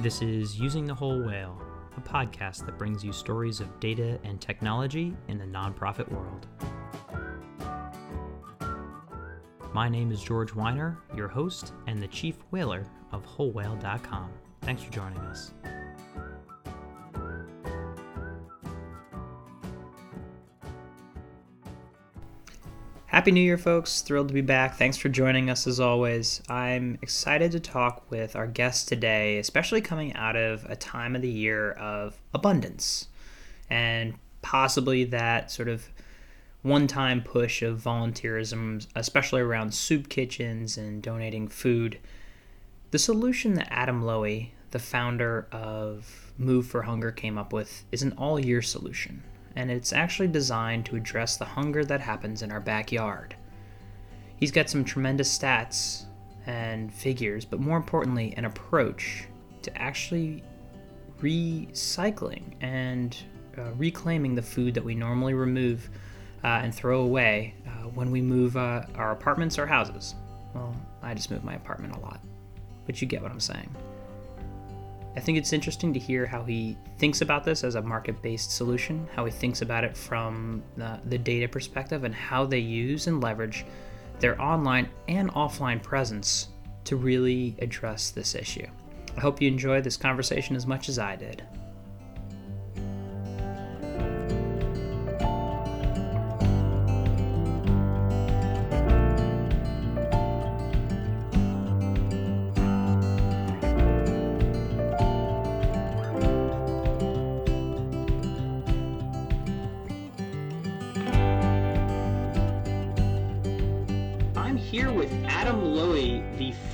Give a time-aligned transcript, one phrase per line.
[0.00, 1.60] This is Using the Whole Whale,
[1.96, 6.46] a podcast that brings you stories of data and technology in the nonprofit world.
[9.74, 14.30] My name is George Weiner, your host and the chief whaler of WholeWhale.com.
[14.60, 15.52] Thanks for joining us.
[23.18, 24.00] Happy New Year, folks.
[24.00, 24.76] Thrilled to be back.
[24.76, 26.40] Thanks for joining us as always.
[26.48, 31.22] I'm excited to talk with our guest today, especially coming out of a time of
[31.22, 33.08] the year of abundance
[33.68, 35.88] and possibly that sort of
[36.62, 41.98] one time push of volunteerism, especially around soup kitchens and donating food.
[42.92, 48.02] The solution that Adam Lowy, the founder of Move for Hunger, came up with is
[48.02, 49.24] an all year solution
[49.56, 53.34] and it's actually designed to address the hunger that happens in our backyard.
[54.36, 56.04] He's got some tremendous stats
[56.46, 59.26] and figures, but more importantly, an approach
[59.62, 60.42] to actually
[61.20, 63.16] recycling and
[63.56, 65.90] uh, reclaiming the food that we normally remove
[66.44, 70.14] uh, and throw away uh, when we move uh, our apartments or houses.
[70.54, 72.20] Well, I just move my apartment a lot,
[72.86, 73.74] but you get what I'm saying.
[75.18, 78.52] I think it's interesting to hear how he thinks about this as a market based
[78.52, 83.08] solution, how he thinks about it from the, the, data perspective, and how they use
[83.08, 83.66] and leverage
[84.20, 86.50] their online and offline presence
[86.84, 88.68] to really address this issue.
[89.16, 91.42] I hope you enjoyed this conversation as much as I did.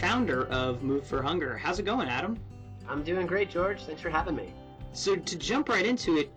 [0.01, 1.57] Founder of Move for Hunger.
[1.57, 2.39] How's it going, Adam?
[2.89, 3.83] I'm doing great, George.
[3.83, 4.53] Thanks for having me.
[4.93, 6.33] So to jump right into it,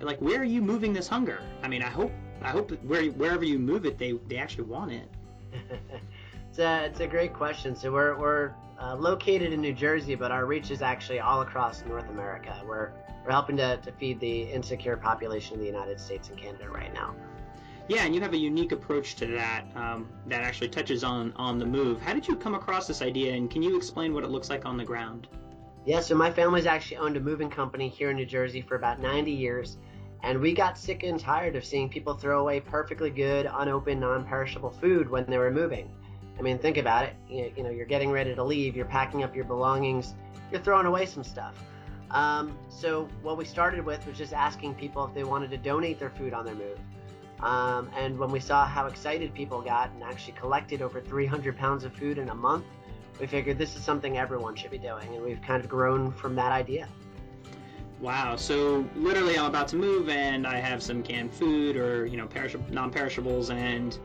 [0.00, 1.42] like where are you moving this hunger?
[1.62, 4.92] I mean, I hope I hope where wherever you move it, they they actually want
[4.92, 5.08] it.
[6.48, 7.74] it's a it's a great question.
[7.74, 11.84] So we're we're uh, located in New Jersey, but our reach is actually all across
[11.84, 12.60] North America.
[12.66, 12.92] We're
[13.24, 16.92] we're helping to, to feed the insecure population of the United States and Canada right
[16.92, 17.14] now.
[17.88, 21.58] Yeah, and you have a unique approach to that um, that actually touches on on
[21.58, 22.00] the move.
[22.00, 24.64] How did you come across this idea, and can you explain what it looks like
[24.64, 25.28] on the ground?
[25.84, 29.00] Yeah, so my family's actually owned a moving company here in New Jersey for about
[29.00, 29.78] 90 years,
[30.22, 34.70] and we got sick and tired of seeing people throw away perfectly good, unopened, non-perishable
[34.70, 35.90] food when they were moving.
[36.38, 37.14] I mean, think about it.
[37.28, 40.14] You, know, you're getting ready to leave, you're packing up your belongings,
[40.52, 41.56] you're throwing away some stuff.
[42.12, 45.98] Um, so what we started with was just asking people if they wanted to donate
[45.98, 46.78] their food on their move.
[47.42, 51.84] Um, and when we saw how excited people got and actually collected over 300 pounds
[51.84, 52.64] of food in a month,
[53.20, 55.14] we figured this is something everyone should be doing.
[55.14, 56.88] And we've kind of grown from that idea.
[58.00, 58.36] Wow.
[58.36, 62.28] So literally, I'm about to move and I have some canned food or, you know,
[62.70, 63.50] non-perishables.
[63.50, 63.98] And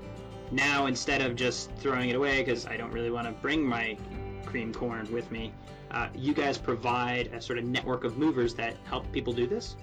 [0.51, 3.97] now instead of just throwing it away because I don't really want to bring my
[4.45, 5.53] cream corn with me,
[5.91, 9.75] uh, you guys provide a sort of network of movers that help people do this?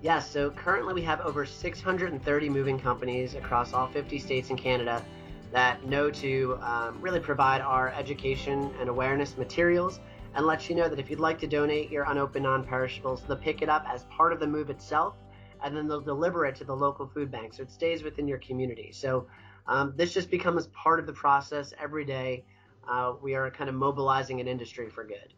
[0.00, 5.04] Yeah, so currently we have over 630 moving companies across all 50 states and Canada
[5.52, 9.98] that know to um, really provide our education and awareness materials
[10.36, 13.36] and let you know that if you'd like to donate your unopened non perishables, they'll
[13.36, 15.16] pick it up as part of the move itself
[15.64, 18.38] and then they'll deliver it to the local food bank so it stays within your
[18.38, 18.92] community.
[18.92, 19.26] So
[19.66, 22.44] um, this just becomes part of the process every day.
[22.88, 25.34] Uh, we are kind of mobilizing an industry for good.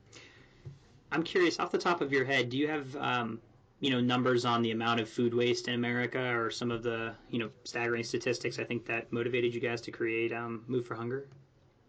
[1.10, 3.40] I'm curious, off the top of your head, do you have um,
[3.80, 7.14] you know numbers on the amount of food waste in America or some of the
[7.30, 10.94] you know staggering statistics I think that motivated you guys to create um, Move for
[10.94, 11.28] Hunger?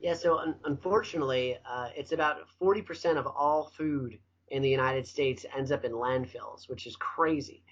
[0.01, 5.45] Yeah, so un- unfortunately, uh, it's about 40% of all food in the United States
[5.55, 7.63] ends up in landfills, which is crazy.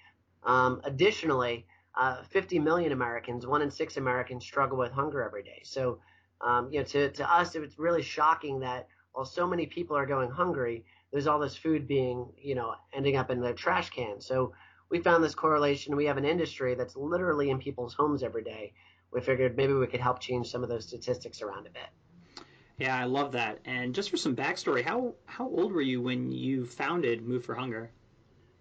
[0.44, 1.66] Um, additionally,
[1.96, 5.60] uh, 50 million Americans, one in six Americans, struggle with hunger every day.
[5.64, 5.98] So,
[6.40, 9.96] um, you know, to, to us, it was really shocking that while so many people
[9.96, 13.90] are going hungry, there's all this food being, you know, ending up in the trash
[13.90, 14.20] can.
[14.20, 14.52] So
[14.90, 15.96] we found this correlation.
[15.96, 18.72] We have an industry that's literally in people's homes every day.
[19.12, 21.88] We figured maybe we could help change some of those statistics around a bit.
[22.78, 23.58] Yeah, I love that.
[23.64, 27.54] And just for some backstory, how how old were you when you founded Move for
[27.54, 27.90] Hunger?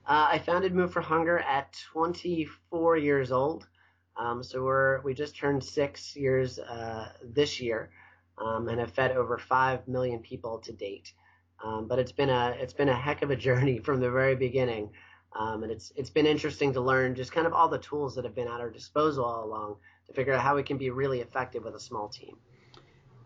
[0.05, 3.67] Uh, I founded Move for Hunger at 24 years old.
[4.17, 7.91] Um, so we're we just turned six years uh, this year,
[8.37, 11.13] um, and have fed over five million people to date.
[11.63, 14.35] Um, but it's been a it's been a heck of a journey from the very
[14.35, 14.89] beginning,
[15.38, 18.25] um, and it's it's been interesting to learn just kind of all the tools that
[18.25, 19.75] have been at our disposal all along
[20.07, 22.38] to figure out how we can be really effective with a small team.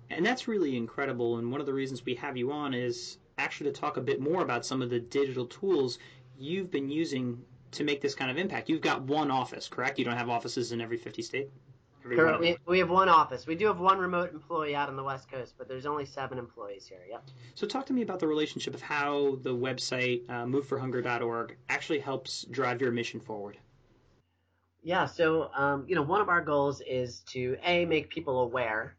[0.10, 1.38] And that's really incredible.
[1.38, 4.20] And one of the reasons we have you on is actually to talk a bit
[4.20, 5.98] more about some of the digital tools
[6.38, 7.42] you've been using
[7.72, 8.70] to make this kind of impact.
[8.70, 9.98] You've got one office, correct?
[9.98, 11.50] You don't have offices in every 50 state?
[12.04, 12.40] Correct.
[12.40, 13.48] We, we have one office.
[13.48, 16.38] We do have one remote employee out on the West Coast, but there's only seven
[16.38, 17.06] employees here.
[17.10, 17.30] Yep.
[17.56, 22.44] So talk to me about the relationship of how the website uh, moveforhunger.org actually helps
[22.46, 23.58] drive your mission forward.
[24.82, 25.06] Yeah.
[25.06, 28.98] So um, you know, one of our goals is to a make people aware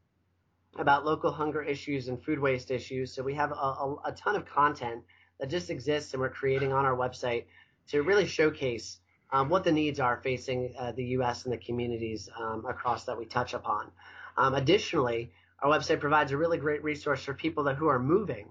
[0.77, 3.13] about local hunger issues and food waste issues.
[3.13, 5.03] So we have a, a, a ton of content
[5.39, 7.45] that just exists, and we're creating on our website
[7.89, 8.99] to really showcase
[9.35, 11.43] um, what the needs are facing uh, the U.S.
[11.43, 13.91] and the communities um, across that we touch upon.
[14.37, 18.47] Um, additionally, our website provides a really great resource for people that, who are moving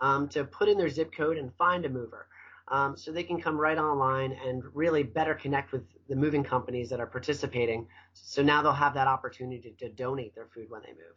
[0.00, 2.28] um, to put in their zip code and find a mover.
[2.68, 6.88] Um, so they can come right online and really better connect with the moving companies
[6.90, 7.88] that are participating.
[8.12, 11.16] So now they'll have that opportunity to, to donate their food when they move.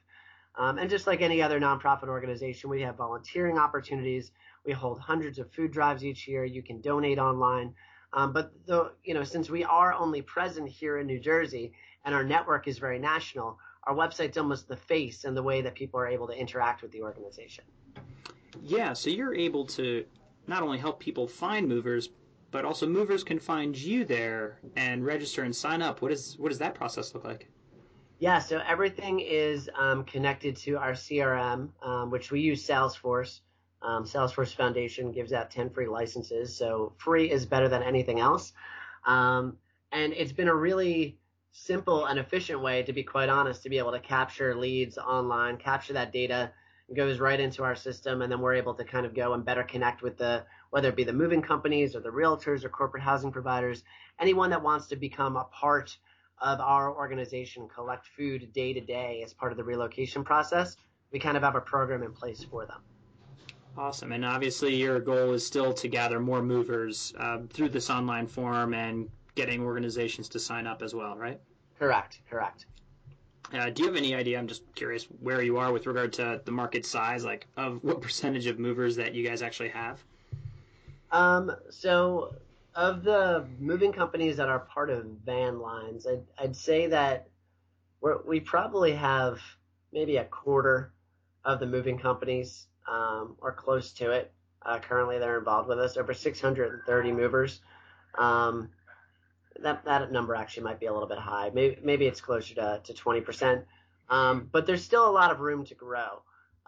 [0.57, 4.31] Um, and just like any other nonprofit organization, we have volunteering opportunities.
[4.65, 6.43] We hold hundreds of food drives each year.
[6.43, 7.75] You can donate online.
[8.13, 11.73] Um, but the, you know, since we are only present here in New Jersey
[12.03, 15.75] and our network is very national, our website's almost the face and the way that
[15.75, 17.63] people are able to interact with the organization.
[18.61, 20.05] Yeah, so you're able to
[20.47, 22.09] not only help people find movers,
[22.51, 26.01] but also movers can find you there and register and sign up.
[26.01, 27.47] What is what does that process look like?
[28.19, 33.39] Yeah, so everything is um, connected to our CRM, um, which we use Salesforce.
[33.81, 38.53] Um, Salesforce Foundation gives out 10 free licenses, so free is better than anything else.
[39.05, 39.57] Um,
[39.91, 41.17] and it's been a really
[41.51, 45.57] simple and efficient way, to be quite honest, to be able to capture leads online,
[45.57, 46.51] capture that data,
[46.95, 49.63] goes right into our system, and then we're able to kind of go and better
[49.63, 53.31] connect with the whether it be the moving companies or the realtors or corporate housing
[53.31, 53.83] providers,
[54.19, 55.97] anyone that wants to become a part
[56.41, 60.75] of our organization collect food day to day as part of the relocation process,
[61.11, 62.81] we kind of have a program in place for them.
[63.77, 64.11] Awesome.
[64.11, 68.73] And obviously, your goal is still to gather more movers uh, through this online form
[68.73, 71.39] and getting organizations to sign up as well, right?
[71.79, 72.19] Correct.
[72.29, 72.65] Correct.
[73.53, 74.37] Uh, do you have any idea?
[74.37, 78.01] I'm just curious where you are with regard to the market size, like of what
[78.01, 80.03] percentage of movers that you guys actually have.
[81.11, 82.35] Um, so
[82.75, 87.27] of the moving companies that are part of van lines, I'd, I'd say that
[87.99, 89.41] we we probably have
[89.91, 90.93] maybe a quarter
[91.43, 94.31] of the moving companies um, or close to it.
[94.63, 95.97] Uh, currently, they're involved with us.
[95.97, 97.61] Over 630 movers.
[98.17, 98.69] Um,
[99.61, 101.51] that that number actually might be a little bit high.
[101.53, 103.63] Maybe maybe it's closer to to 20%.
[104.09, 106.21] Um, but there's still a lot of room to grow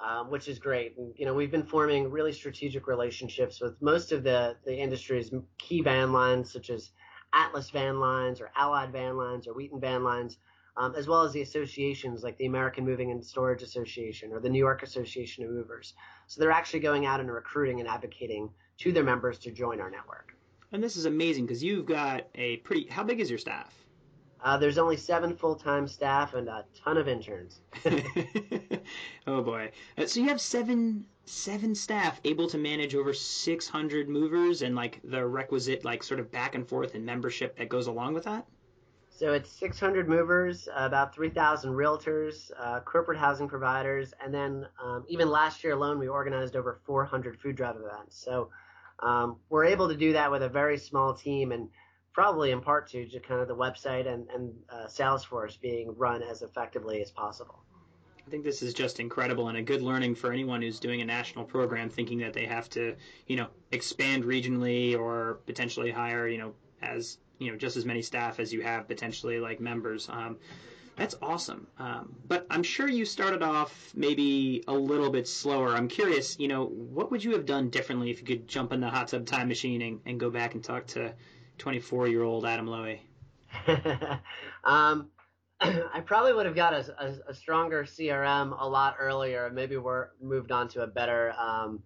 [0.03, 0.97] um, which is great.
[0.97, 5.31] And, you know, we've been forming really strategic relationships with most of the, the industry's
[5.57, 6.91] key van lines, such as
[7.33, 10.37] Atlas Van Lines or Allied Van Lines or Wheaton Van Lines,
[10.77, 14.49] um, as well as the associations like the American Moving and Storage Association or the
[14.49, 15.93] New York Association of Movers.
[16.27, 18.49] So they're actually going out and recruiting and advocating
[18.79, 20.35] to their members to join our network.
[20.71, 22.87] And this is amazing because you've got a pretty.
[22.87, 23.73] How big is your staff?
[24.43, 27.61] Uh, there's only seven full-time staff and a ton of interns.
[29.27, 29.71] oh boy!
[29.97, 34.99] Uh, so you have seven seven staff able to manage over 600 movers and like
[35.05, 38.45] the requisite like sort of back and forth and membership that goes along with that.
[39.15, 45.29] So it's 600 movers, about 3,000 realtors, uh, corporate housing providers, and then um, even
[45.29, 48.17] last year alone we organized over 400 food drive events.
[48.17, 48.49] So
[48.99, 51.69] um, we're able to do that with a very small team and
[52.11, 56.23] probably in part to just kind of the website and, and uh, Salesforce being run
[56.23, 57.63] as effectively as possible.
[58.25, 61.05] I think this is just incredible and a good learning for anyone who's doing a
[61.05, 62.95] national program thinking that they have to,
[63.27, 68.01] you know, expand regionally or potentially hire, you know, as, you know, just as many
[68.01, 70.09] staff as you have potentially like members.
[70.09, 70.37] Um,
[70.95, 71.67] that's awesome.
[71.79, 75.69] Um, but I'm sure you started off maybe a little bit slower.
[75.69, 78.79] I'm curious, you know, what would you have done differently if you could jump in
[78.79, 81.13] the hot tub time machine and, and go back and talk to
[81.57, 82.99] 24 year old Adam Lowy?
[84.63, 85.09] um,
[85.61, 89.49] I probably would have got a, a, a, stronger CRM a lot earlier.
[89.49, 91.81] Maybe we're moved on to a better um,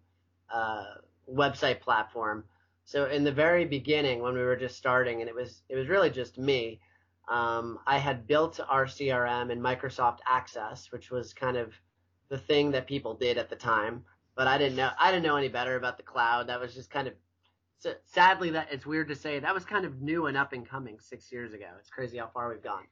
[0.49, 0.85] uh,
[1.31, 2.43] website platform.
[2.87, 5.89] So in the very beginning, when we were just starting, and it was it was
[5.89, 6.79] really just me,
[7.27, 11.73] um, I had built our CRM in Microsoft Access, which was kind of
[12.29, 14.05] the thing that people did at the time.
[14.35, 16.47] But I didn't know I didn't know any better about the cloud.
[16.47, 17.13] That was just kind of
[17.79, 20.65] so sadly, that it's weird to say that was kind of new and up and
[20.65, 21.67] coming six years ago.
[21.81, 22.85] It's crazy how far we've gone.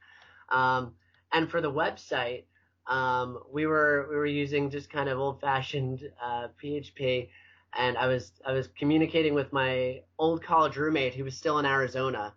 [0.49, 0.95] Um,
[1.31, 2.43] and for the website,
[2.87, 7.29] um, we were we were using just kind of old fashioned uh, PHP,
[7.77, 11.65] and I was I was communicating with my old college roommate who was still in
[11.65, 12.33] Arizona.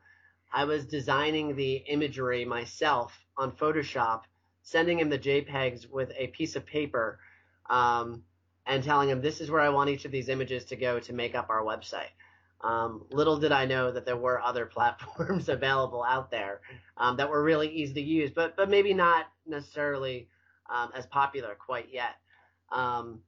[0.52, 4.23] I was designing the imagery myself on Photoshop,
[4.62, 7.18] sending him the JPEGs with a piece of paper.
[7.68, 8.23] Um,
[8.68, 11.12] and telling him this is where I want each of these images to go to
[11.12, 12.12] make up our website.
[12.61, 16.61] Um, little did I know that there were other platforms available out there
[16.97, 20.28] um, that were really easy to use, but but maybe not necessarily
[20.71, 22.16] um, as popular quite yet.
[22.71, 23.21] Um,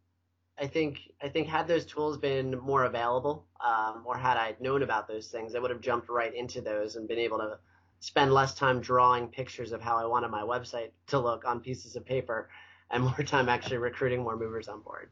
[0.61, 4.83] I think I think had those tools been more available, um, or had I known
[4.83, 7.59] about those things, I would have jumped right into those and been able to
[8.01, 11.97] spend less time drawing pictures of how I wanted my website to look on pieces
[11.97, 12.51] of paper,
[12.91, 15.09] and more time actually recruiting more movers on board.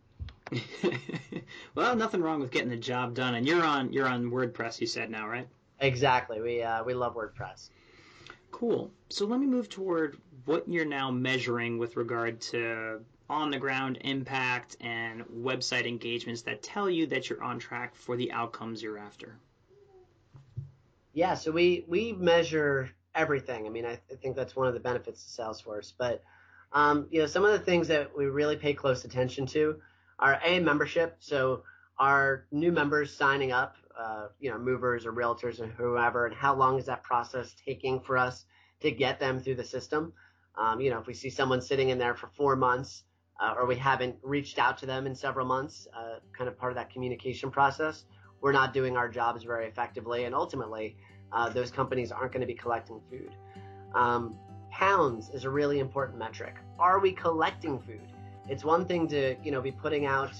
[1.74, 3.34] well, nothing wrong with getting the job done.
[3.34, 4.80] And you're on you're on WordPress.
[4.80, 5.48] You said now, right?
[5.80, 6.42] Exactly.
[6.42, 7.70] We uh, we love WordPress.
[8.50, 8.90] Cool.
[9.08, 13.98] So let me move toward what you're now measuring with regard to on the ground
[14.00, 18.98] impact and website engagements that tell you that you're on track for the outcomes you're
[18.98, 19.38] after.
[21.12, 21.34] Yeah.
[21.34, 23.66] So we we measure everything.
[23.66, 25.92] I mean, I, I think that's one of the benefits of Salesforce.
[25.98, 26.22] But
[26.72, 29.80] um, you know, some of the things that we really pay close attention to
[30.18, 31.16] are A membership.
[31.20, 31.62] So
[31.98, 36.54] our new members signing up, uh, you know, movers or realtors or whoever, and how
[36.54, 38.44] long is that process taking for us
[38.80, 40.12] to get them through the system?
[40.56, 43.04] Um, you know, if we see someone sitting in there for four months,
[43.40, 46.72] uh, or we haven't reached out to them in several months, uh, kind of part
[46.72, 48.04] of that communication process,
[48.40, 50.96] we're not doing our jobs very effectively, and ultimately,
[51.32, 53.34] uh, those companies aren't going to be collecting food.
[53.94, 54.38] Um,
[54.70, 56.54] pounds is a really important metric.
[56.78, 58.00] Are we collecting food?
[58.48, 60.32] It's one thing to you know be putting out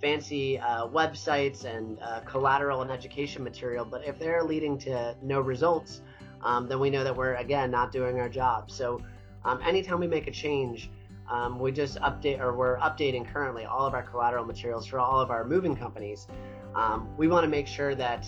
[0.00, 5.40] fancy uh, websites and uh, collateral and education material, but if they're leading to no
[5.40, 6.02] results,
[6.42, 8.70] um, then we know that we're again not doing our job.
[8.70, 9.00] So
[9.44, 10.90] um, anytime we make a change,
[11.28, 15.20] um, we just update or we're updating currently all of our collateral materials for all
[15.20, 16.26] of our moving companies.
[16.74, 18.26] Um, we want to make sure that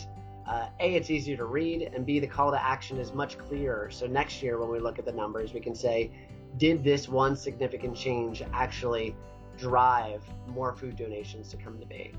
[0.49, 3.91] uh, a it's easier to read and b the call to action is much clearer.
[3.91, 6.11] So next year when we look at the numbers, we can say
[6.57, 9.15] did this one significant change actually
[9.59, 12.13] drive more food donations to come to be?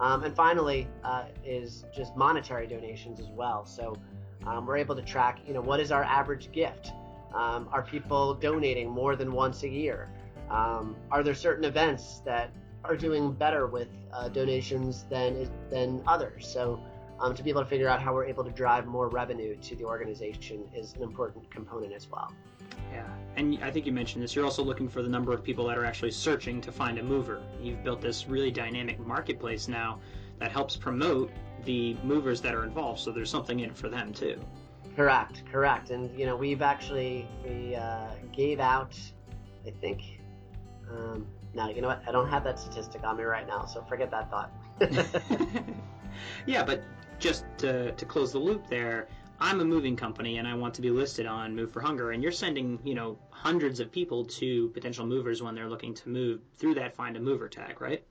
[0.00, 3.64] Um, and finally, uh, is just monetary donations as well.
[3.64, 3.96] So
[4.46, 6.90] um, we're able to track, you know, what is our average gift?
[7.32, 10.08] Um, are people donating more than once a year?
[10.50, 12.50] Um, are there certain events that
[12.84, 16.46] are doing better with uh, donations than than others?
[16.46, 16.80] So
[17.20, 19.76] um, to be able to figure out how we're able to drive more revenue to
[19.76, 22.32] the organization is an important component as well.
[22.92, 24.34] Yeah, and I think you mentioned this.
[24.34, 27.02] You're also looking for the number of people that are actually searching to find a
[27.02, 27.42] mover.
[27.60, 30.00] You've built this really dynamic marketplace now
[30.38, 31.30] that helps promote
[31.64, 33.00] the movers that are involved.
[33.00, 34.40] So there's something in it for them too.
[34.96, 35.90] Correct, correct.
[35.90, 38.98] And you know, we've actually we uh, gave out,
[39.66, 40.13] I think.
[40.90, 42.02] Um, now you know what?
[42.06, 44.52] I don't have that statistic on me right now, so forget that thought.
[46.46, 46.82] yeah, but
[47.18, 49.08] just to, to close the loop there,
[49.40, 52.22] I'm a moving company and I want to be listed on Move for Hunger, and
[52.22, 56.40] you're sending, you know, hundreds of people to potential movers when they're looking to move
[56.56, 58.04] through that Find a Mover tag, right?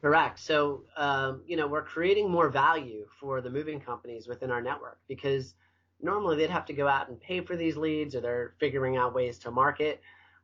[0.00, 0.38] Correct.
[0.38, 4.98] So, um, you know, we're creating more value for the moving companies within our network
[5.08, 5.54] because
[6.00, 9.14] normally they'd have to go out and pay for these leads or they're figuring out
[9.14, 10.00] ways to market.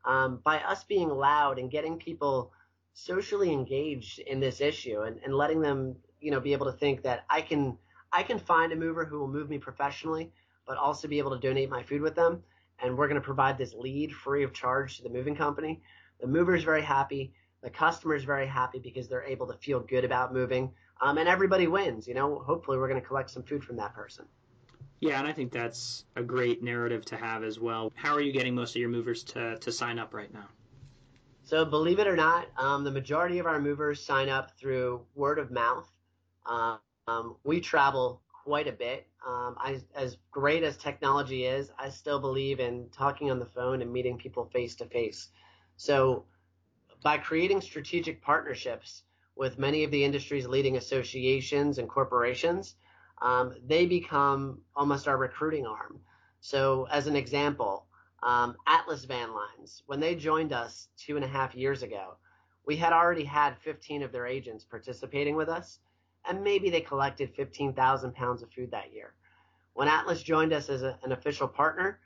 [0.06, 2.52] Um, by us being loud and getting people
[2.94, 7.02] socially engaged in this issue and, and letting them, you know, be able to think
[7.02, 7.76] that I can
[8.12, 10.32] I can find a mover who will move me professionally,
[10.66, 12.42] but also be able to donate my food with them.
[12.78, 15.82] And we're going to provide this lead free of charge to the moving company.
[16.20, 17.32] The mover is very happy.
[17.62, 20.72] The customer is very happy because they're able to feel good about moving.
[21.00, 22.06] Um, and everybody wins.
[22.06, 24.26] You know, hopefully we're going to collect some food from that person.
[25.00, 27.92] Yeah, and I think that's a great narrative to have as well.
[27.94, 30.48] How are you getting most of your movers to, to sign up right now?
[31.44, 35.38] So, believe it or not, um, the majority of our movers sign up through word
[35.38, 35.88] of mouth.
[36.46, 39.06] Um, um, we travel quite a bit.
[39.24, 43.82] Um, I, as great as technology is, I still believe in talking on the phone
[43.82, 45.28] and meeting people face to face.
[45.76, 46.24] So,
[47.04, 49.04] by creating strategic partnerships
[49.36, 52.74] with many of the industry's leading associations and corporations,
[53.22, 56.00] um, they become almost our recruiting arm.
[56.40, 57.86] So, as an example,
[58.22, 62.16] um, Atlas Van Lines, when they joined us two and a half years ago,
[62.66, 65.78] we had already had 15 of their agents participating with us
[66.28, 69.14] and maybe they collected 15,000 pounds of food that year.
[69.74, 72.00] When Atlas joined us as a, an official partner,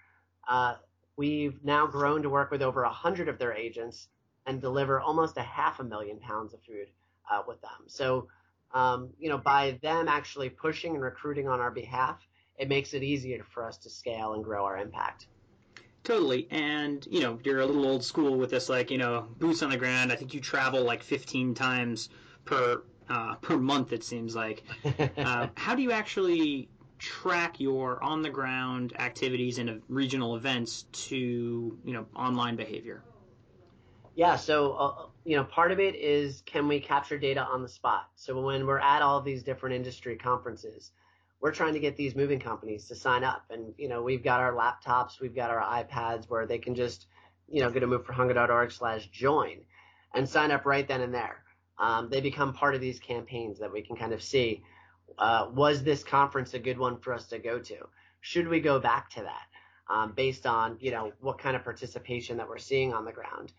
[0.48, 0.76] uh,
[1.16, 4.08] we've now grown to work with over 100 of their agents
[4.46, 6.88] and deliver almost a half a million pounds of food
[7.30, 7.86] uh, with them.
[7.86, 8.28] So,
[8.72, 12.20] um, you know, by them actually pushing and recruiting on our behalf,
[12.56, 15.26] it makes it easier for us to scale and grow our impact.
[16.04, 16.46] Totally.
[16.50, 19.70] And, you know, you're a little old school with this, like, you know, boots on
[19.70, 20.12] the ground.
[20.12, 22.08] I think you travel like 15 times
[22.44, 24.64] per uh, per month, it seems like.
[25.16, 31.78] Uh, how do you actually track your on the ground activities and regional events to
[31.84, 33.02] you know online behavior?
[34.14, 37.68] Yeah, so uh, you know, part of it is can we capture data on the
[37.68, 38.08] spot?
[38.16, 40.90] So when we're at all these different industry conferences,
[41.40, 44.40] we're trying to get these moving companies to sign up, and you know, we've got
[44.40, 47.06] our laptops, we've got our iPads where they can just
[47.48, 49.58] you know go to moveforhunger.org/join
[50.14, 51.42] and sign up right then and there.
[51.78, 54.62] Um, they become part of these campaigns that we can kind of see.
[55.18, 57.76] Uh, was this conference a good one for us to go to?
[58.20, 59.46] Should we go back to that?
[59.88, 63.52] Um, based on you know what kind of participation that we're seeing on the ground.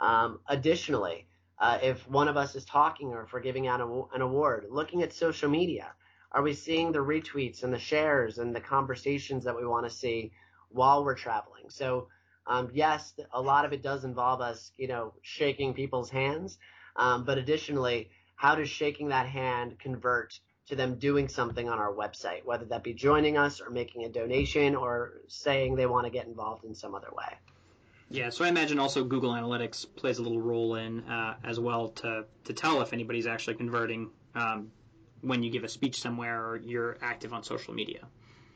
[0.00, 1.26] Um, additionally,
[1.58, 4.66] uh, if one of us is talking or if we're giving out a, an award,
[4.70, 5.92] looking at social media,
[6.32, 9.94] are we seeing the retweets and the shares and the conversations that we want to
[9.94, 10.32] see
[10.68, 11.70] while we're traveling?
[11.70, 12.08] So,
[12.46, 16.58] um, yes, a lot of it does involve us, you know, shaking people's hands.
[16.96, 21.92] Um, but additionally, how does shaking that hand convert to them doing something on our
[21.92, 26.10] website, whether that be joining us or making a donation or saying they want to
[26.10, 27.38] get involved in some other way?
[28.08, 31.88] Yeah, so I imagine also Google Analytics plays a little role in uh, as well
[31.88, 34.70] to, to tell if anybody's actually converting um,
[35.22, 38.06] when you give a speech somewhere or you're active on social media.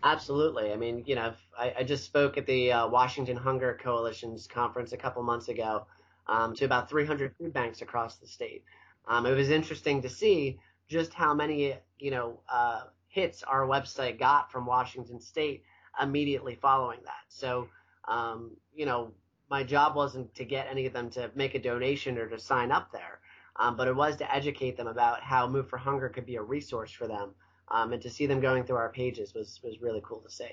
[0.03, 0.73] Absolutely.
[0.73, 4.93] I mean, you know, I, I just spoke at the uh, Washington Hunger Coalition's conference
[4.93, 5.87] a couple months ago
[6.27, 8.65] um, to about 300 food banks across the state.
[9.09, 14.19] Um, it was interesting to see just how many, you know, uh, hits our website
[14.19, 15.65] got from Washington State
[16.01, 17.25] immediately following that.
[17.29, 17.69] So,
[18.09, 19.13] um, you know,
[19.51, 22.71] my job wasn't to get any of them to make a donation or to sign
[22.71, 23.19] up there,
[23.57, 26.43] um, but it was to educate them about how Move for Hunger could be a
[26.43, 27.31] resource for them,
[27.69, 30.51] um, and to see them going through our pages was was really cool to see.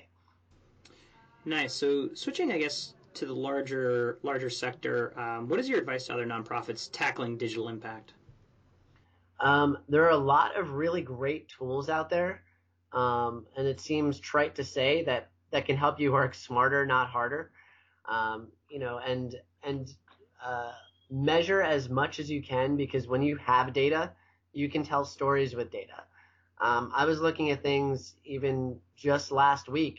[1.44, 1.72] Nice.
[1.72, 6.14] So switching, I guess, to the larger larger sector, um, what is your advice to
[6.14, 8.14] other nonprofits tackling digital impact?
[9.40, 12.42] Um, there are a lot of really great tools out there,
[12.92, 17.08] um, and it seems trite to say that that can help you work smarter, not
[17.08, 17.52] harder
[18.08, 19.92] um, you know, and and
[20.44, 20.72] uh,
[21.10, 24.12] measure as much as you can because when you have data,
[24.52, 26.04] you can tell stories with data.
[26.60, 29.98] Um, I was looking at things even just last week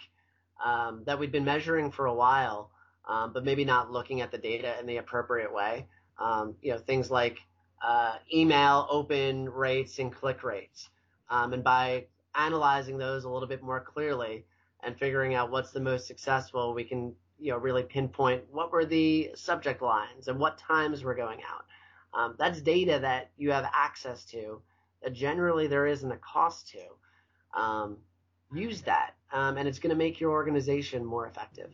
[0.64, 2.72] um, that we'd been measuring for a while,
[3.08, 5.88] um, but maybe not looking at the data in the appropriate way.
[6.18, 7.40] Um, you know, things like
[7.82, 10.90] uh, email open rates and click rates.
[11.30, 14.46] Um, and by analyzing those a little bit more clearly
[14.84, 18.86] and figuring out what's the most successful, we can you know really pinpoint what were
[18.86, 21.66] the subject lines and what times were going out.
[22.14, 24.62] Um, that's data that you have access to
[25.04, 27.60] that generally there isn't a cost to.
[27.60, 27.98] Um,
[28.54, 31.72] use that, um, and it's going to make your organization more effective.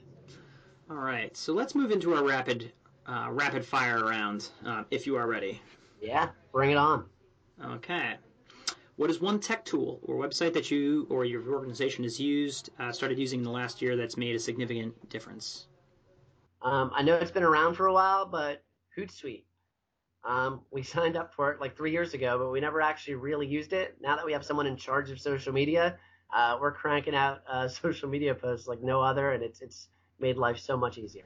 [0.90, 2.72] All right, so let's move into our rapid
[3.08, 5.62] uh, rapid fire round, uh, if you are ready.
[6.02, 7.06] Yeah, bring it on.
[7.64, 8.16] Okay.
[8.98, 12.94] What is one tech tool or website that you or your organization has used, uh,
[12.94, 15.68] started using in the last year that's made a significant difference?
[16.62, 18.64] Um, I know it's been around for a while, but
[18.98, 19.44] Hootsuite.
[20.24, 23.46] Um, we signed up for it like three years ago, but we never actually really
[23.46, 23.98] used it.
[24.00, 26.00] Now that we have someone in charge of social media,
[26.34, 30.38] uh, we're cranking out uh, social media posts like no other, and it's it's made
[30.38, 31.26] life so much easier.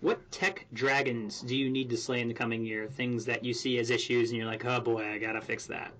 [0.00, 2.88] What tech dragons do you need to slay in the coming year?
[2.88, 5.92] Things that you see as issues, and you're like, oh boy, I gotta fix that.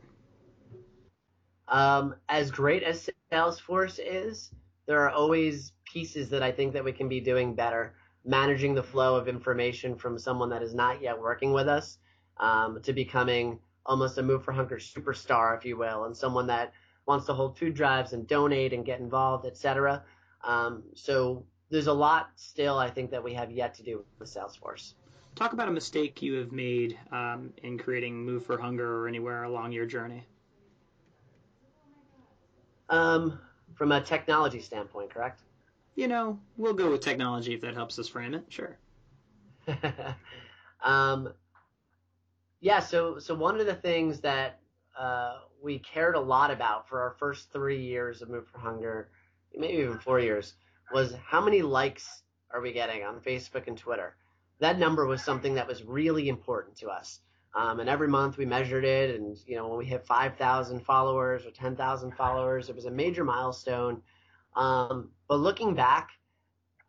[1.68, 4.50] Um, as great as Salesforce is,
[4.86, 7.94] there are always pieces that I think that we can be doing better.
[8.24, 11.98] Managing the flow of information from someone that is not yet working with us
[12.38, 16.72] um, to becoming almost a Move for Hunger superstar, if you will, and someone that
[17.06, 20.02] wants to hold food drives and donate and get involved, etc.
[20.42, 24.28] Um, so there's a lot still I think that we have yet to do with
[24.28, 24.94] Salesforce.
[25.34, 29.44] Talk about a mistake you have made um, in creating Move for Hunger or anywhere
[29.44, 30.24] along your journey.
[32.88, 33.38] Um,
[33.74, 35.42] from a technology standpoint, correct?
[35.94, 38.44] You know, we'll go with technology if that helps us frame it.
[38.48, 38.76] Sure.
[40.82, 41.32] um,
[42.60, 42.80] yeah.
[42.80, 44.60] So, so one of the things that
[44.98, 49.08] uh, we cared a lot about for our first three years of Move for Hunger,
[49.54, 50.54] maybe even four years,
[50.92, 54.16] was how many likes are we getting on Facebook and Twitter.
[54.60, 57.20] That number was something that was really important to us.
[57.56, 61.46] Um, and every month we measured it, and you know when we hit 5,000 followers
[61.46, 64.02] or 10,000 followers, it was a major milestone.
[64.54, 66.10] Um, but looking back,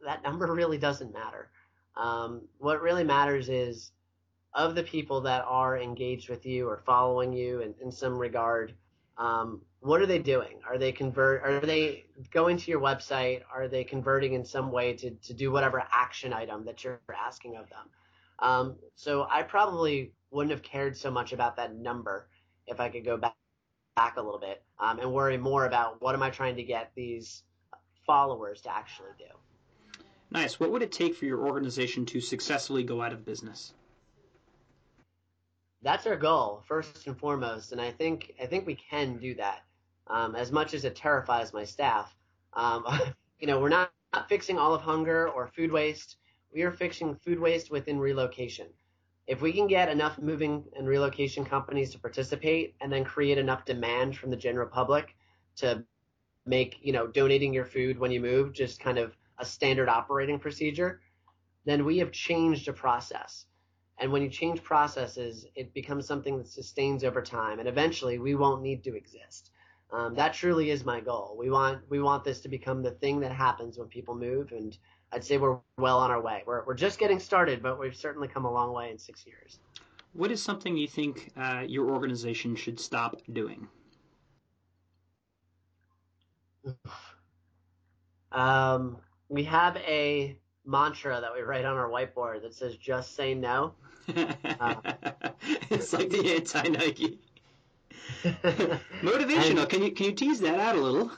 [0.06, 1.50] that number really doesn't matter.
[1.96, 3.92] Um, what really matters is
[4.54, 8.74] of the people that are engaged with you or following you in, in some regard,
[9.18, 10.60] um, what are they doing?
[10.68, 11.44] Are they convert?
[11.44, 13.42] Are they going to your website?
[13.54, 17.56] Are they converting in some way to, to do whatever action item that you're asking
[17.56, 17.88] of them?
[18.40, 22.28] Um, so I probably wouldn't have cared so much about that number
[22.66, 23.36] if I could go back
[23.98, 26.92] back a little bit um, and worry more about what am I trying to get
[26.96, 27.44] these
[28.06, 29.26] followers to actually do.
[30.30, 30.60] Nice.
[30.60, 33.74] What would it take for your organization to successfully go out of business?
[35.82, 39.64] That's our goal first and foremost, and I think I think we can do that.
[40.08, 42.14] Um, as much as it terrifies my staff,
[42.54, 42.86] um,
[43.40, 46.18] you know, we're not, not fixing all of hunger or food waste.
[46.58, 48.66] We are fixing food waste within relocation.
[49.28, 53.64] If we can get enough moving and relocation companies to participate, and then create enough
[53.64, 55.16] demand from the general public
[55.58, 55.86] to
[56.48, 60.40] make you know donating your food when you move just kind of a standard operating
[60.40, 61.00] procedure,
[61.66, 63.46] then we have changed a process.
[64.00, 68.34] And when you change processes, it becomes something that sustains over time, and eventually we
[68.34, 69.52] won't need to exist.
[69.92, 71.36] Um, that truly is my goal.
[71.38, 74.76] We want we want this to become the thing that happens when people move, and
[75.12, 76.44] I'd say we're well on our way.
[76.46, 79.60] We're we're just getting started, but we've certainly come a long way in six years.
[80.14, 83.68] What is something you think uh, your organization should stop doing?
[88.32, 88.98] Um,
[89.30, 93.74] we have a mantra that we write on our whiteboard that says "Just say no."
[94.60, 94.76] Uh,
[95.70, 97.20] it's like the anti Nike.
[98.24, 99.60] Motivational.
[99.60, 101.12] And, can you can you tease that out a little?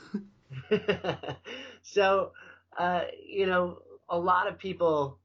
[1.82, 2.32] so,
[2.78, 3.78] uh, you know,
[4.08, 5.18] a lot of people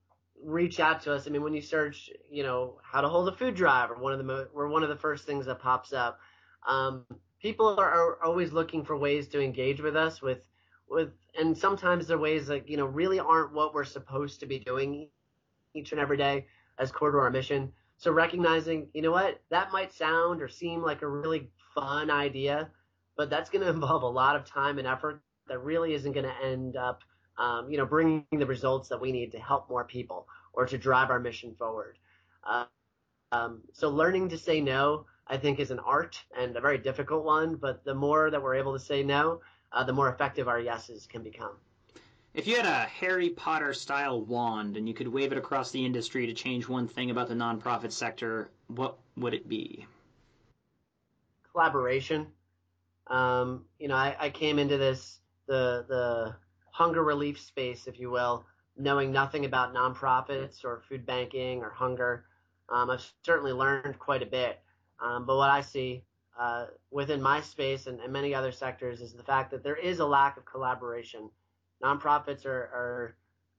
[0.43, 1.27] reach out to us.
[1.27, 4.12] I mean, when you search, you know, how to hold a food drive, or one
[4.12, 6.19] of the mo- we're one of the first things that pops up.
[6.67, 7.05] Um,
[7.41, 10.39] people are, are always looking for ways to engage with us with
[10.88, 14.60] with and sometimes they're ways that you know really aren't what we're supposed to be
[14.60, 15.08] doing
[15.73, 16.45] each and every day
[16.79, 20.81] as core to our mission so recognizing you know what that might sound or seem
[20.81, 22.69] like a really fun idea
[23.17, 26.25] but that's going to involve a lot of time and effort that really isn't going
[26.25, 27.03] to end up
[27.38, 30.78] um, you know bringing the results that we need to help more people or to
[30.78, 31.98] drive our mission forward
[32.43, 32.65] uh,
[33.32, 37.24] um, so learning to say no i think is an art and a very difficult
[37.24, 39.39] one but the more that we're able to say no
[39.76, 41.52] uh, the more effective our yeses can become.
[42.34, 45.86] If you had a Harry Potter style wand and you could wave it across the
[45.86, 49.86] industry to change one thing about the nonprofit sector, what would it be?
[51.52, 52.28] Collaboration.
[53.08, 56.36] Um, you know, I, I came into this the the
[56.75, 62.25] hunger relief space, if you will, knowing nothing about nonprofits or food banking or hunger.
[62.67, 64.59] Um, I've certainly learned quite a bit.
[64.99, 66.03] Um, but what I see
[66.38, 69.99] uh, within my space and, and, many other sectors is the fact that there is
[69.99, 71.29] a lack of collaboration.
[71.81, 73.15] Nonprofits are, are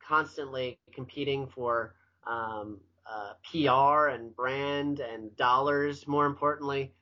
[0.07, 1.95] constantly competing for
[2.27, 2.79] um,
[3.11, 6.93] uh, PR and brand and dollars, more importantly.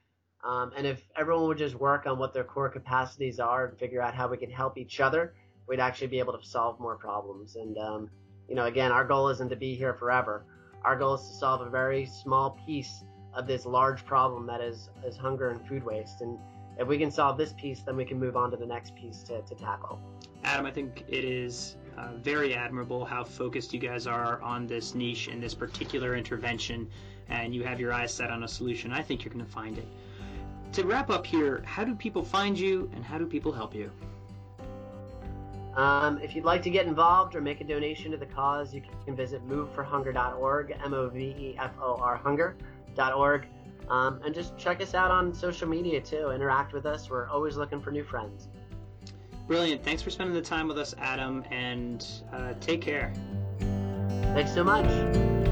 [0.44, 4.00] Um, and if everyone would just work on what their core capacities are and figure
[4.00, 5.34] out how we can help each other,
[5.68, 7.56] we'd actually be able to solve more problems.
[7.56, 8.10] And, um,
[8.48, 10.44] you know, again, our goal isn't to be here forever.
[10.84, 14.90] Our goal is to solve a very small piece of this large problem that is
[15.04, 16.20] is hunger and food waste.
[16.20, 16.38] And
[16.78, 19.22] if we can solve this piece, then we can move on to the next piece
[19.24, 20.00] to, to tackle.
[20.44, 24.94] Adam, I think it is uh, very admirable how focused you guys are on this
[24.94, 26.88] niche and this particular intervention,
[27.28, 28.92] and you have your eyes set on a solution.
[28.92, 29.88] I think you're going to find it.
[30.72, 33.90] To wrap up here, how do people find you and how do people help you?
[35.76, 38.82] Um, if you'd like to get involved or make a donation to the cause, you
[39.04, 43.46] can visit moveforhunger.org, M O V E F O R hunger.org.
[43.88, 46.30] Um, and just check us out on social media too.
[46.30, 47.10] Interact with us.
[47.10, 48.48] We're always looking for new friends.
[49.46, 49.82] Brilliant.
[49.84, 53.12] Thanks for spending the time with us, Adam, and uh, take care.
[54.34, 55.43] Thanks so much.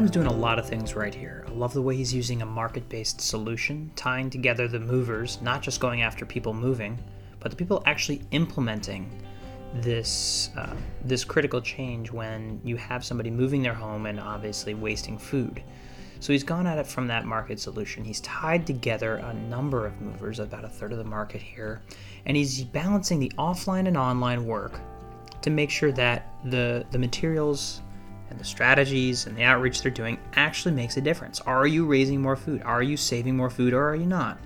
[0.00, 1.44] Adam's doing a lot of things right here.
[1.46, 5.60] I love the way he's using a market based solution, tying together the movers, not
[5.60, 6.98] just going after people moving,
[7.38, 9.22] but the people actually implementing
[9.74, 15.18] this uh, this critical change when you have somebody moving their home and obviously wasting
[15.18, 15.62] food.
[16.20, 18.02] So he's gone at it from that market solution.
[18.02, 21.82] He's tied together a number of movers, about a third of the market here,
[22.24, 24.80] and he's balancing the offline and online work
[25.42, 27.82] to make sure that the the materials
[28.30, 31.40] and the strategies and the outreach they're doing actually makes a difference.
[31.40, 32.62] Are you raising more food?
[32.62, 34.38] Are you saving more food or are you not?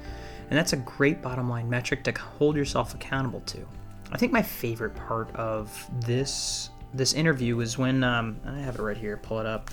[0.50, 3.66] And that's a great bottom line metric to hold yourself accountable to.
[4.12, 8.82] I think my favorite part of this this interview was when um, I have it
[8.82, 9.16] right here.
[9.16, 9.70] Pull it up.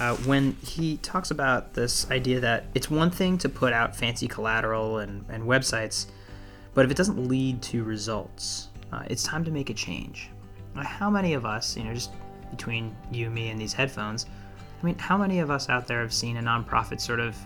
[0.00, 4.26] Uh, when he talks about this idea that it's one thing to put out fancy
[4.26, 6.06] collateral and, and websites,
[6.72, 10.30] but if it doesn't lead to results, uh, it's time to make a change.
[10.76, 12.10] how many of us, you know, just
[12.56, 14.26] between you, me, and these headphones.
[14.82, 17.36] I mean, how many of us out there have seen a nonprofit sort of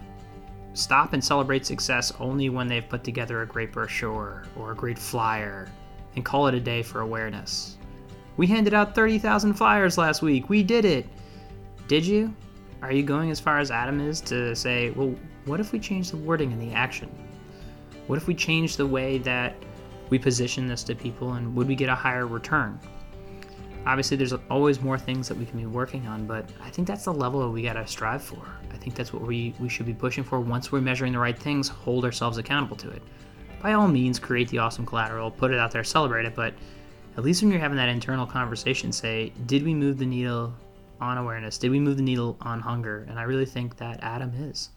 [0.75, 4.99] stop and celebrate success only when they've put together a great brochure or a great
[4.99, 5.69] flyer
[6.17, 7.77] and call it a day for awareness?
[8.37, 10.49] We handed out 30,000 flyers last week.
[10.49, 11.07] We did it.
[11.89, 12.35] Did you?
[12.83, 15.15] Are you going as far as Adam is to say, well,
[15.47, 17.11] what if we change the wording and the action?
[18.07, 19.57] What if we change the way that
[20.11, 22.79] we position this to people and would we get a higher return?
[23.89, 27.07] Obviously, there's always more things that we can be working on, but I think that's
[27.07, 28.47] the level that we got to strive for.
[28.71, 30.41] I think that's what we, we should be pushing for.
[30.41, 33.03] Once we're measuring the right things, hold ourselves accountable to it.
[33.63, 36.53] By all means, create the awesome collateral, put it out there, celebrate it, but
[37.17, 40.53] at least when you're having that internal conversation, say, did we move the needle
[41.01, 41.57] on awareness?
[41.57, 43.07] Did we move the needle on hunger?
[43.09, 44.69] And I really think that Adam is.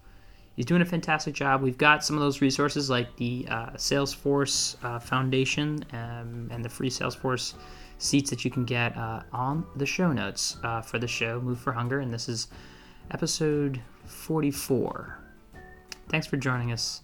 [0.55, 1.61] He's doing a fantastic job.
[1.61, 6.69] We've got some of those resources like the uh, Salesforce uh, Foundation um, and the
[6.69, 7.55] free Salesforce
[8.01, 11.59] seats that you can get uh, on the show notes uh, for the show, Move
[11.59, 11.99] for Hunger.
[11.99, 12.47] And this is
[13.11, 15.19] episode 44.
[16.09, 17.01] Thanks for joining us.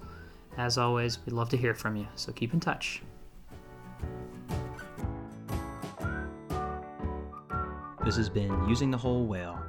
[0.58, 3.04] As always, we'd love to hear from you, so keep in touch.
[8.04, 9.60] This has been Using the Whole Whale.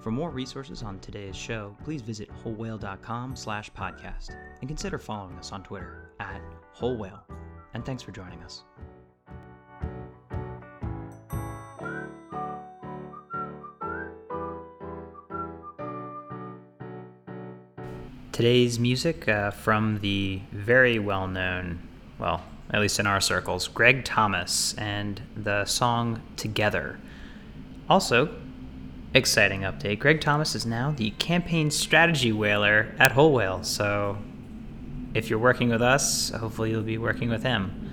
[0.00, 4.30] For more resources on today's show, please visit wholewhale.com slash podcast
[4.60, 6.40] and consider following us on Twitter at
[6.72, 7.24] wholewhale.
[7.74, 8.64] And thanks for joining us.
[18.42, 21.78] Today's music uh, from the very well known,
[22.18, 26.98] well, at least in our circles, Greg Thomas and the song Together.
[27.88, 28.34] Also,
[29.14, 33.62] exciting update Greg Thomas is now the campaign strategy whaler at Whole Whale.
[33.62, 34.18] So
[35.14, 37.91] if you're working with us, hopefully you'll be working with him.